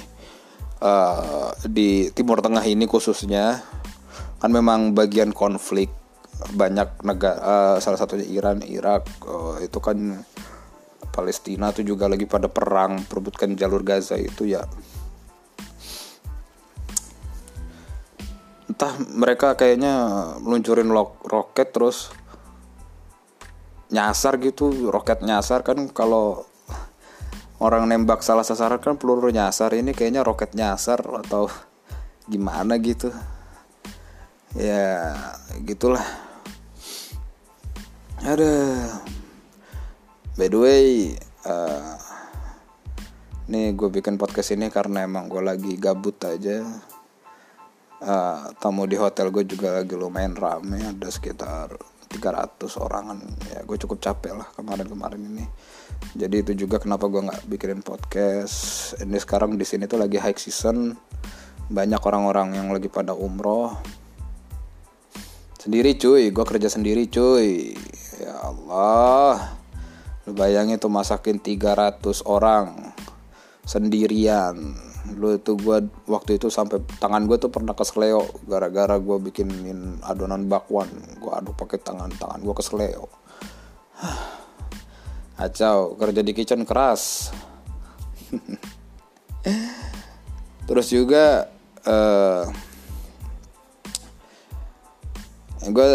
uh, 0.82 1.50
di 1.66 2.10
Timur 2.10 2.42
Tengah 2.42 2.64
ini 2.66 2.86
khususnya 2.90 3.62
kan 4.36 4.50
memang 4.52 4.92
bagian 4.92 5.32
konflik 5.32 5.88
banyak 6.52 7.00
negara 7.00 7.40
uh, 7.40 7.76
salah 7.80 7.96
satunya 7.96 8.28
Iran 8.28 8.60
Irak 8.60 9.08
uh, 9.24 9.56
itu 9.64 9.80
kan 9.80 10.20
Palestina 11.16 11.72
tuh 11.72 11.80
juga 11.80 12.12
lagi 12.12 12.28
pada 12.28 12.52
perang 12.52 13.00
perebutkan 13.08 13.56
jalur 13.56 13.80
Gaza 13.80 14.20
itu 14.20 14.44
ya. 14.44 14.68
Entah 18.68 18.92
mereka 19.16 19.56
kayaknya 19.56 19.96
meluncurin 20.44 20.92
roket 21.24 21.72
terus 21.72 22.12
nyasar 23.86 24.42
gitu 24.42 24.90
roket 24.90 25.22
nyasar 25.22 25.62
kan 25.62 25.86
kalau 25.94 26.42
orang 27.62 27.88
nembak 27.88 28.20
salah 28.20 28.44
sasaran 28.44 28.82
kan 28.82 28.98
peluru 29.00 29.32
nyasar 29.32 29.72
ini 29.72 29.96
kayaknya 29.96 30.26
roket 30.26 30.52
nyasar 30.52 31.00
atau 31.24 31.48
gimana 32.26 32.76
gitu. 32.82 33.14
Ya 34.56 35.14
gitulah. 35.62 36.04
Ada 38.24 38.52
by 40.34 40.48
the 40.50 40.58
way 40.58 40.86
uh, 41.46 41.94
nih 43.46 43.72
gue 43.78 43.88
bikin 43.88 44.18
podcast 44.18 44.52
ini 44.58 44.66
karena 44.68 45.06
emang 45.06 45.30
gue 45.30 45.40
lagi 45.40 45.78
gabut 45.78 46.18
aja. 46.26 46.66
Uh, 47.96 48.52
tamu 48.60 48.84
di 48.84 49.00
hotel 49.00 49.32
gue 49.32 49.48
juga 49.48 49.80
lagi 49.80 49.96
lumayan 49.96 50.36
rame 50.36 50.84
ada 50.84 51.08
sekitar 51.08 51.95
300 52.08 52.78
orangan. 52.78 53.18
Ya 53.50 53.60
gue 53.66 53.76
cukup 53.76 53.98
capek 53.98 54.38
lah 54.38 54.48
kemarin-kemarin 54.54 55.20
ini. 55.20 55.44
Jadi 56.14 56.46
itu 56.46 56.66
juga 56.66 56.78
kenapa 56.78 57.10
gue 57.10 57.26
nggak 57.26 57.50
bikinin 57.50 57.82
podcast. 57.82 58.94
Ini 59.02 59.18
sekarang 59.18 59.58
di 59.58 59.66
sini 59.66 59.90
tuh 59.90 59.98
lagi 59.98 60.16
high 60.22 60.38
season. 60.38 60.94
Banyak 61.66 62.00
orang-orang 62.00 62.54
yang 62.54 62.68
lagi 62.70 62.86
pada 62.86 63.12
umroh. 63.12 63.74
Sendiri 65.58 65.98
cuy. 65.98 66.30
Gue 66.30 66.44
kerja 66.46 66.70
sendiri 66.70 67.10
cuy. 67.10 67.74
Ya 68.22 68.38
Allah. 68.40 69.58
Lu 70.26 70.34
bayangin 70.34 70.78
tuh 70.78 70.90
masakin 70.90 71.42
300 71.42 72.22
orang 72.26 72.94
sendirian 73.66 74.85
lu 75.14 75.38
itu 75.38 75.54
gue 75.54 75.86
waktu 76.10 76.42
itu 76.42 76.50
sampai 76.50 76.82
tangan 76.98 77.30
gue 77.30 77.38
tuh 77.38 77.52
pernah 77.52 77.78
kesleo 77.78 78.26
gara-gara 78.50 78.98
gue 78.98 79.16
bikinin 79.30 80.02
adonan 80.02 80.50
bakwan. 80.50 80.90
Gue 81.22 81.30
aduk 81.30 81.54
pakai 81.54 81.78
tangan 81.78 82.10
tangan 82.18 82.42
gue 82.42 82.54
kesleo 82.56 83.06
acau 85.46 85.94
kerja 85.94 86.20
di 86.26 86.32
kitchen 86.34 86.66
keras. 86.66 87.30
Terus 90.66 90.86
juga 90.90 91.46
uh, 91.86 92.44
eh, 95.62 95.70
gue 95.70 95.88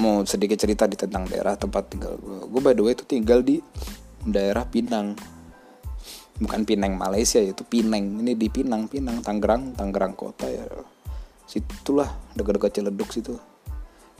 mau 0.00 0.24
sedikit 0.28 0.60
cerita 0.60 0.84
di 0.84 0.96
tentang 0.96 1.24
daerah 1.28 1.56
tempat 1.56 1.88
tinggal 1.88 2.20
gue 2.20 2.48
gue 2.48 2.60
by 2.60 2.72
the 2.76 2.82
way 2.84 2.92
itu 2.92 3.04
tinggal 3.08 3.40
di 3.40 3.60
daerah 4.24 4.68
Pinang 4.68 5.16
bukan 6.40 6.68
Pinang 6.68 6.96
Malaysia 6.96 7.40
itu 7.40 7.64
Pinang 7.64 8.20
ini 8.20 8.36
di 8.36 8.48
Pinang 8.52 8.88
Pinang 8.88 9.24
Tangerang 9.24 9.76
Tangerang 9.76 10.12
kota 10.12 10.46
ya. 10.48 10.64
Situlah 11.46 12.10
dekat-dekat 12.34 12.80
Ciledug 12.80 13.10
situ. 13.12 13.34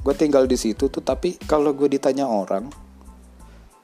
Gue 0.01 0.15
tinggal 0.15 0.47
di 0.47 0.55
situ 0.55 0.87
tuh 0.87 1.03
tapi 1.03 1.35
kalau 1.51 1.75
gue 1.75 1.91
ditanya 1.91 2.29
orang 2.31 2.71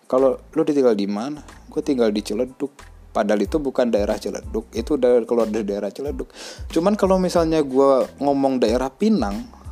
kalau 0.07 0.37
lu 0.53 0.63
tinggal 0.69 0.93
di 0.93 1.09
mana? 1.09 1.41
Gue 1.73 1.81
tinggal 1.81 2.13
di 2.13 2.21
Ciledug. 2.21 2.73
Padahal 3.13 3.45
itu 3.45 3.61
bukan 3.61 3.93
daerah 3.93 4.17
Ciledug 4.17 4.69
itu 4.73 4.97
udah 4.97 5.21
keluar 5.29 5.49
dari 5.49 5.65
daerah 5.69 5.93
Ciledug. 5.93 6.29
Cuman 6.73 6.97
kalau 6.97 7.21
misalnya 7.21 7.61
gue 7.61 8.09
ngomong 8.21 8.61
daerah 8.61 8.89
Pinang 8.89 9.63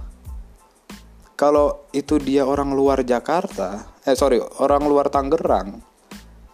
kalau 1.41 1.89
itu 1.97 2.21
dia 2.21 2.45
orang 2.45 2.77
luar 2.77 3.01
Jakarta 3.01 3.97
eh 4.05 4.13
sorry 4.13 4.45
orang 4.61 4.85
luar 4.85 5.09
Tangerang 5.09 5.81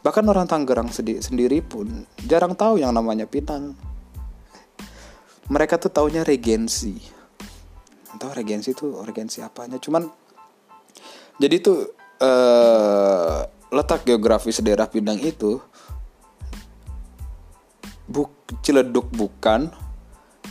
Bahkan 0.07 0.23
orang 0.31 0.47
Tangerang 0.47 0.95
sendiri 0.95 1.59
pun 1.67 2.07
jarang 2.31 2.55
tahu 2.55 2.79
yang 2.79 2.95
namanya 2.95 3.27
Pinang. 3.27 3.75
Mereka 5.51 5.83
tuh 5.83 5.91
taunya 5.91 6.23
regensi. 6.23 6.95
Tahu 8.15 8.31
regensi 8.31 8.71
itu 8.71 9.03
regensi 9.03 9.43
apanya? 9.43 9.83
Cuman 9.83 10.07
jadi 11.43 11.59
tuh 11.59 11.91
uh, 12.23 13.51
letak 13.75 14.07
geografis 14.07 14.63
daerah 14.63 14.87
Pinang 14.87 15.19
itu 15.19 15.59
buk 18.07 18.31
Ciledug 18.63 19.11
bukan, 19.11 19.75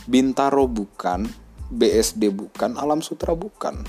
Bintaro 0.04 0.68
bukan, 0.68 1.24
BSD 1.72 2.28
bukan, 2.28 2.76
Alam 2.76 3.00
Sutra 3.00 3.32
bukan. 3.32 3.80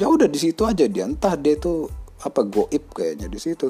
Ya 0.00 0.08
udah 0.08 0.24
di 0.24 0.40
situ 0.40 0.64
aja 0.64 0.88
dia 0.88 1.04
entah 1.04 1.36
dia 1.36 1.60
tuh 1.60 1.92
apa 2.24 2.40
goib 2.48 2.96
kayaknya 2.96 3.28
di 3.28 3.36
situ 3.36 3.68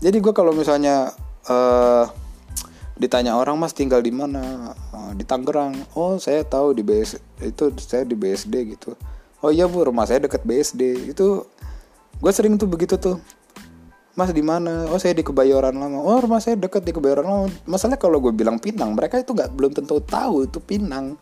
jadi 0.00 0.16
gue 0.16 0.32
kalau 0.32 0.56
misalnya 0.56 1.12
uh, 1.44 2.08
ditanya 2.96 3.36
orang 3.36 3.56
mas 3.56 3.76
tinggal 3.76 4.00
di 4.00 4.12
mana? 4.12 4.72
Uh, 4.92 5.12
di 5.12 5.24
Tangerang. 5.24 5.76
Oh 5.92 6.16
saya 6.16 6.40
tahu 6.44 6.72
di 6.72 6.80
BS 6.80 7.20
itu 7.44 7.72
saya 7.80 8.08
di 8.08 8.16
BSD 8.16 8.76
gitu. 8.76 8.96
Oh 9.44 9.52
iya 9.52 9.68
bu 9.68 9.84
rumah 9.84 10.08
saya 10.08 10.24
deket 10.24 10.44
BSD 10.44 11.12
itu 11.12 11.44
gue 12.20 12.32
sering 12.32 12.56
tuh 12.56 12.68
begitu 12.68 12.96
tuh. 12.96 13.20
Mas 14.16 14.32
di 14.32 14.44
mana? 14.44 14.88
Oh 14.88 15.00
saya 15.00 15.12
di 15.12 15.24
Kebayoran 15.24 15.76
lama. 15.76 16.00
Oh 16.00 16.16
rumah 16.20 16.40
saya 16.40 16.56
deket 16.56 16.84
di 16.84 16.92
Kebayoran 16.96 17.24
lama. 17.24 17.48
Masalahnya 17.68 18.00
kalau 18.00 18.20
gue 18.20 18.32
bilang 18.32 18.56
Pinang 18.56 18.96
mereka 18.96 19.20
itu 19.20 19.36
nggak 19.36 19.52
belum 19.52 19.72
tentu 19.76 20.00
tahu 20.00 20.48
itu 20.48 20.60
Pinang 20.60 21.20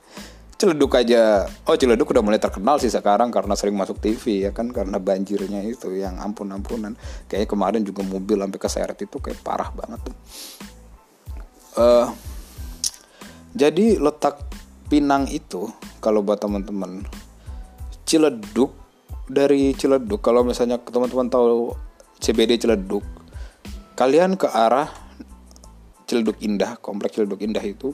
Ciledug 0.59 0.91
aja. 0.99 1.47
Oh 1.71 1.79
Ciledug 1.79 2.11
udah 2.11 2.25
mulai 2.27 2.43
terkenal 2.43 2.83
sih 2.83 2.91
sekarang 2.91 3.31
karena 3.31 3.55
sering 3.55 3.79
masuk 3.79 4.03
TV 4.03 4.43
ya 4.43 4.51
kan? 4.51 4.75
Karena 4.75 4.99
banjirnya 4.99 5.63
itu 5.63 5.95
yang 5.95 6.19
ampun-ampunan. 6.19 6.99
Kayaknya 7.31 7.49
kemarin 7.49 7.83
juga 7.87 8.03
mobil 8.03 8.43
sampai 8.43 8.59
keseret 8.59 8.99
itu 8.99 9.17
kayak 9.23 9.39
parah 9.47 9.71
banget 9.71 10.03
tuh. 10.03 10.17
Uh, 11.79 12.11
jadi 13.55 14.03
letak 14.03 14.51
Pinang 14.89 15.29
itu 15.29 15.69
kalau 16.01 16.25
buat 16.25 16.41
teman-teman 16.41 17.05
Ciledug 18.09 18.73
dari 19.29 19.77
Ciledug 19.77 20.25
kalau 20.25 20.41
misalnya 20.41 20.81
teman-teman 20.81 21.29
tahu 21.29 21.77
CBD 22.19 22.57
Ciledug 22.57 23.05
kalian 23.95 24.41
ke 24.41 24.49
arah 24.49 24.89
Ciledug 26.09 26.41
Indah 26.41 26.81
kompleks 26.81 27.21
Ciledug 27.21 27.45
Indah 27.45 27.61
itu 27.61 27.93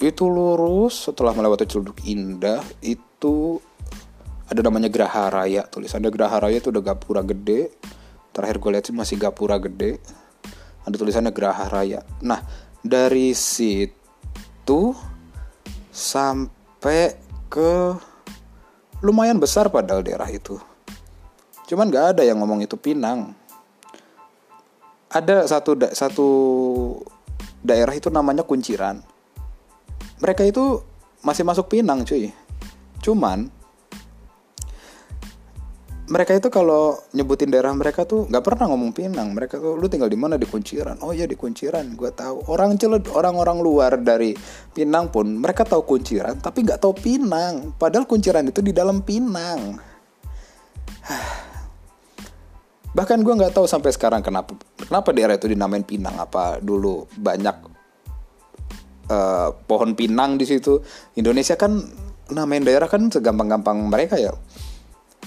itu 0.00 0.24
lurus 0.26 1.10
setelah 1.10 1.36
melewati 1.36 1.68
Ciledug 1.68 2.00
Indah 2.08 2.64
itu 2.80 3.60
ada 4.48 4.60
namanya 4.64 4.88
Geraha 4.88 5.28
Raya 5.28 5.68
tulisannya 5.68 6.08
Geraha 6.08 6.42
Raya 6.42 6.58
itu 6.58 6.72
udah 6.72 6.82
gapura 6.82 7.22
gede. 7.22 7.72
Terakhir 8.32 8.56
gue 8.58 8.70
lihat 8.72 8.84
sih 8.88 8.96
masih 8.96 9.16
gapura 9.20 9.60
gede. 9.60 10.00
Ada 10.88 10.96
tulisannya 10.96 11.32
Geraha 11.32 11.68
Raya. 11.68 12.00
Nah 12.24 12.40
dari 12.80 13.36
situ 13.36 14.96
sampai 15.92 17.20
ke 17.52 17.94
lumayan 19.04 19.36
besar 19.36 19.68
padahal 19.68 20.00
daerah 20.02 20.28
itu. 20.32 20.56
Cuman 21.68 21.92
nggak 21.92 22.16
ada 22.16 22.22
yang 22.24 22.40
ngomong 22.40 22.64
itu 22.64 22.74
Pinang. 22.74 23.36
Ada 25.12 25.44
satu 25.44 25.76
da 25.76 25.92
satu 25.92 26.28
daerah 27.60 27.92
itu 27.92 28.08
namanya 28.08 28.42
Kunciran 28.42 29.11
mereka 30.22 30.46
itu 30.46 30.78
masih 31.26 31.42
masuk 31.42 31.66
Pinang 31.66 32.06
cuy. 32.06 32.30
Cuman 33.02 33.50
mereka 36.12 36.36
itu 36.36 36.52
kalau 36.52 37.00
nyebutin 37.16 37.48
daerah 37.48 37.72
mereka 37.74 38.04
tuh 38.06 38.30
nggak 38.30 38.44
pernah 38.46 38.70
ngomong 38.70 38.94
Pinang. 38.94 39.34
Mereka 39.34 39.58
tuh 39.58 39.74
lu 39.74 39.90
tinggal 39.90 40.06
di 40.06 40.14
mana? 40.14 40.38
Di 40.38 40.46
Kunciran. 40.46 41.02
Oh 41.02 41.10
iya 41.10 41.26
di 41.26 41.34
Kunciran. 41.34 41.98
Gue 41.98 42.14
tahu. 42.14 42.46
Orang 42.46 42.78
celed 42.78 43.10
orang-orang 43.10 43.58
luar 43.58 43.98
dari 43.98 44.30
Pinang 44.70 45.10
pun 45.10 45.42
mereka 45.42 45.66
tahu 45.66 45.82
Kunciran 45.82 46.38
tapi 46.38 46.62
nggak 46.62 46.78
tahu 46.78 46.94
Pinang. 46.94 47.74
Padahal 47.74 48.06
Kunciran 48.06 48.46
itu 48.46 48.62
di 48.62 48.70
dalam 48.70 49.02
Pinang. 49.02 49.74
Bahkan 52.94 53.18
gue 53.24 53.34
nggak 53.42 53.56
tahu 53.56 53.64
sampai 53.64 53.90
sekarang 53.90 54.20
kenapa 54.20 54.52
kenapa 54.76 55.10
daerah 55.10 55.34
itu 55.34 55.50
dinamain 55.50 55.82
Pinang 55.82 56.14
apa 56.20 56.62
dulu. 56.62 57.10
Banyak 57.18 57.71
uh, 59.08 59.54
pohon 59.66 59.96
pinang 59.96 60.36
di 60.38 60.44
situ. 60.46 60.82
Indonesia 61.18 61.56
kan 61.58 61.80
namain 62.30 62.62
daerah 62.62 62.86
kan 62.86 63.08
segampang-gampang 63.08 63.88
mereka 63.88 64.20
ya. 64.20 64.34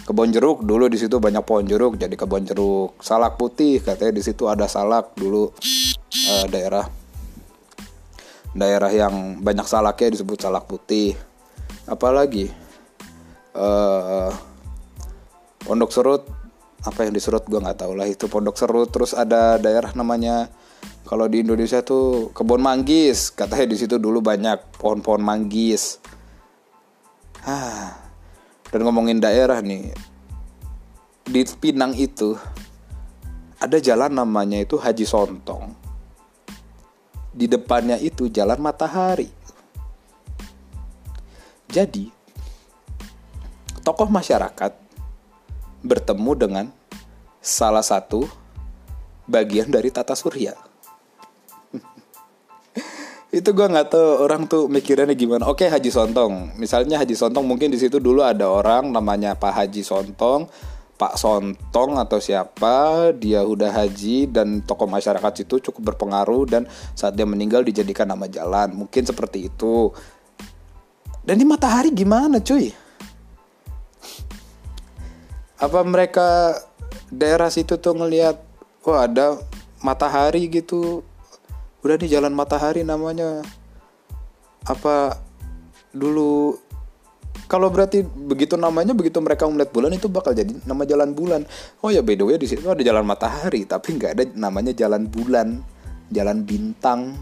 Kebon 0.06 0.30
jeruk 0.30 0.62
dulu 0.62 0.86
di 0.86 1.02
situ 1.02 1.18
banyak 1.18 1.42
pohon 1.42 1.66
jeruk 1.66 1.98
jadi 1.98 2.14
kebon 2.14 2.46
jeruk. 2.46 3.00
Salak 3.02 3.42
putih 3.42 3.82
katanya 3.82 4.14
di 4.14 4.22
situ 4.22 4.46
ada 4.46 4.70
salak 4.70 5.18
dulu 5.18 5.50
uh, 6.30 6.46
daerah 6.46 6.86
daerah 8.56 8.92
yang 8.94 9.42
banyak 9.42 9.66
salaknya 9.66 10.14
disebut 10.14 10.38
salak 10.46 10.70
putih. 10.70 11.18
Apalagi 11.90 12.54
uh, 13.58 14.30
pondok 15.66 15.90
serut 15.90 16.24
apa 16.86 17.10
yang 17.10 17.14
diserut 17.18 17.42
gue 17.50 17.58
nggak 17.58 17.82
tahu 17.82 17.98
lah 17.98 18.06
itu 18.06 18.30
pondok 18.30 18.62
serut 18.62 18.94
terus 18.94 19.18
ada 19.18 19.58
daerah 19.58 19.90
namanya 19.98 20.54
kalau 21.06 21.30
di 21.30 21.46
Indonesia 21.46 21.86
tuh 21.86 22.34
kebun 22.34 22.66
manggis, 22.66 23.30
katanya 23.30 23.70
di 23.70 23.78
situ 23.78 24.02
dulu 24.02 24.26
banyak 24.26 24.82
pohon-pohon 24.82 25.22
manggis. 25.22 26.02
Ah, 27.46 27.94
dan 28.74 28.82
ngomongin 28.82 29.22
daerah 29.22 29.62
nih, 29.62 29.94
di 31.30 31.46
Pinang 31.62 31.94
itu 31.94 32.34
ada 33.62 33.78
jalan 33.78 34.18
namanya 34.18 34.58
itu 34.58 34.82
Haji 34.82 35.06
Sontong. 35.06 35.78
Di 37.30 37.46
depannya 37.46 38.02
itu 38.02 38.26
jalan 38.26 38.58
matahari. 38.58 39.30
Jadi 41.70 42.10
tokoh 43.86 44.10
masyarakat 44.10 44.74
bertemu 45.86 46.32
dengan 46.34 46.66
salah 47.46 47.86
satu 47.86 48.26
bagian 49.30 49.70
dari 49.70 49.94
tata 49.94 50.18
surya 50.18 50.65
itu 53.36 53.52
gue 53.52 53.68
nggak 53.68 53.92
tahu 53.92 54.24
orang 54.24 54.48
tuh 54.48 54.72
mikirnya 54.72 55.12
gimana. 55.12 55.44
Oke 55.52 55.68
Haji 55.68 55.92
Sontong, 55.92 56.56
misalnya 56.56 56.96
Haji 56.96 57.20
Sontong 57.20 57.44
mungkin 57.44 57.68
di 57.68 57.76
situ 57.76 58.00
dulu 58.00 58.24
ada 58.24 58.48
orang 58.48 58.96
namanya 58.96 59.36
Pak 59.36 59.52
Haji 59.52 59.84
Sontong, 59.84 60.48
Pak 60.96 61.20
Sontong 61.20 62.00
atau 62.00 62.24
siapa, 62.24 63.12
dia 63.12 63.44
udah 63.44 63.76
haji 63.76 64.32
dan 64.32 64.64
tokoh 64.64 64.88
masyarakat 64.88 65.44
itu 65.44 65.60
cukup 65.60 65.92
berpengaruh 65.92 66.48
dan 66.48 66.64
saat 66.96 67.20
dia 67.20 67.28
meninggal 67.28 67.68
dijadikan 67.68 68.08
nama 68.08 68.24
jalan. 68.32 68.72
Mungkin 68.72 69.04
seperti 69.04 69.52
itu. 69.52 69.92
Dan 71.28 71.36
di 71.36 71.44
matahari 71.44 71.92
gimana 71.92 72.40
cuy? 72.40 72.72
Apa 75.60 75.84
mereka 75.84 76.56
daerah 77.12 77.52
situ 77.52 77.76
tuh 77.76 78.00
ngelihat, 78.00 78.40
wah 78.88 79.04
ada 79.04 79.36
matahari 79.84 80.48
gitu 80.48 81.04
udah 81.86 82.02
nih 82.02 82.18
jalan 82.18 82.34
matahari 82.34 82.82
namanya. 82.82 83.46
Apa 84.66 85.22
dulu 85.94 86.58
kalau 87.46 87.70
berarti 87.70 88.02
begitu 88.02 88.58
namanya 88.58 88.98
begitu 88.98 89.22
mereka 89.22 89.46
melihat 89.46 89.70
bulan 89.70 89.94
itu 89.94 90.10
bakal 90.10 90.34
jadi 90.34 90.50
nama 90.66 90.82
jalan 90.90 91.14
bulan. 91.14 91.46
Oh 91.86 91.94
ya 91.94 92.02
by 92.02 92.18
the 92.18 92.26
way 92.26 92.42
di 92.42 92.50
situ 92.50 92.66
ada 92.66 92.82
jalan 92.82 93.06
matahari 93.06 93.70
tapi 93.70 94.02
nggak 94.02 94.12
ada 94.18 94.24
namanya 94.34 94.74
jalan 94.74 95.06
bulan. 95.06 95.62
Jalan 96.10 96.42
bintang 96.42 97.22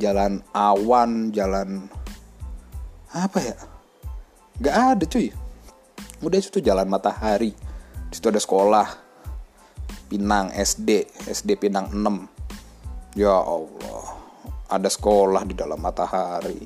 jalan 0.00 0.40
awan 0.56 1.28
jalan 1.36 1.92
apa 3.12 3.36
ya? 3.36 3.56
Nggak 4.64 4.76
ada 4.96 5.04
cuy. 5.04 5.28
Udah 6.24 6.38
itu 6.40 6.64
jalan 6.64 6.88
matahari. 6.88 7.52
Di 8.08 8.14
situ 8.16 8.32
ada 8.32 8.40
sekolah 8.40 8.88
Pinang 10.08 10.52
SD 10.52 11.08
SD 11.28 11.56
Pinang 11.56 11.88
6 11.92 12.31
Ya 13.12 13.36
Allah, 13.36 14.04
ada 14.72 14.88
sekolah 14.88 15.44
di 15.44 15.52
dalam 15.52 15.76
matahari. 15.76 16.64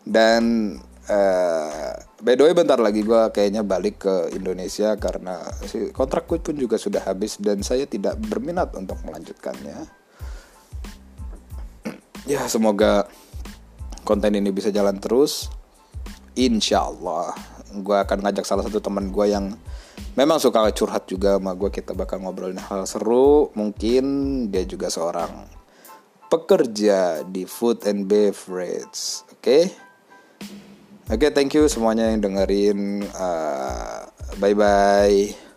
Dan 0.00 0.74
uh, 1.04 1.92
by 2.24 2.32
the 2.32 2.48
way 2.48 2.56
bentar 2.56 2.80
lagi 2.80 3.04
gue 3.04 3.22
kayaknya 3.28 3.60
balik 3.60 4.08
ke 4.08 4.32
Indonesia 4.32 4.96
karena 4.96 5.44
si 5.68 5.92
kontrakku 5.92 6.40
pun 6.40 6.56
juga 6.56 6.80
sudah 6.80 7.04
habis 7.04 7.36
dan 7.36 7.60
saya 7.60 7.84
tidak 7.84 8.16
berminat 8.24 8.72
untuk 8.72 8.96
melanjutkannya. 9.04 10.00
ya 12.28 12.46
semoga 12.48 13.04
konten 14.04 14.32
ini 14.32 14.48
bisa 14.48 14.72
jalan 14.72 14.96
terus. 14.96 15.52
Insya 16.40 16.88
Allah, 16.88 17.36
gue 17.74 17.96
akan 18.00 18.24
ngajak 18.24 18.48
salah 18.48 18.64
satu 18.64 18.80
teman 18.80 19.12
gue 19.12 19.26
yang 19.28 19.52
memang 20.14 20.38
suka 20.38 20.66
curhat 20.74 21.08
juga 21.08 21.36
sama 21.36 21.52
gue 21.56 21.70
kita 21.70 21.96
bakal 21.96 22.22
ngobrolin 22.22 22.60
hal 22.60 22.84
seru 22.84 23.50
mungkin 23.54 24.04
dia 24.52 24.66
juga 24.66 24.90
seorang 24.90 25.46
pekerja 26.30 27.26
di 27.26 27.42
food 27.42 27.82
and 27.84 28.06
beverage. 28.06 29.26
Oke? 29.34 29.42
Okay? 29.42 29.62
oke 31.10 31.18
okay, 31.18 31.30
thank 31.34 31.50
you 31.52 31.66
semuanya 31.66 32.06
yang 32.06 32.22
dengerin. 32.22 33.02
Uh, 33.10 34.06
bye 34.38 34.54
bye 34.54 35.49